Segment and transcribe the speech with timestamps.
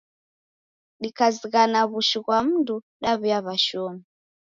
[1.01, 4.03] Dikazighana w'ushu ghwa mndu, daw'uya w'ashomi.